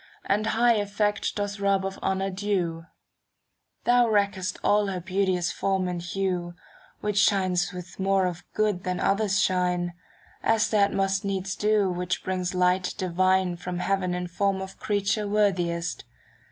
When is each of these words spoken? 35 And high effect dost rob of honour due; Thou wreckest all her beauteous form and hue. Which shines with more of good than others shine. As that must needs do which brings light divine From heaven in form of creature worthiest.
35 0.23 0.31
And 0.35 0.47
high 0.47 0.73
effect 0.77 1.35
dost 1.35 1.59
rob 1.59 1.85
of 1.85 1.99
honour 1.99 2.31
due; 2.31 2.87
Thou 3.83 4.09
wreckest 4.09 4.57
all 4.63 4.87
her 4.87 4.99
beauteous 4.99 5.51
form 5.51 5.87
and 5.87 6.01
hue. 6.01 6.55
Which 7.01 7.19
shines 7.19 7.71
with 7.71 7.99
more 7.99 8.25
of 8.25 8.43
good 8.55 8.83
than 8.83 8.99
others 8.99 9.39
shine. 9.39 9.93
As 10.41 10.71
that 10.71 10.91
must 10.91 11.23
needs 11.23 11.55
do 11.55 11.91
which 11.91 12.23
brings 12.23 12.55
light 12.55 12.95
divine 12.97 13.57
From 13.57 13.77
heaven 13.77 14.15
in 14.15 14.25
form 14.27 14.59
of 14.59 14.79
creature 14.79 15.27
worthiest. 15.27 16.03